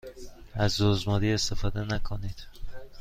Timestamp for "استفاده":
1.33-1.79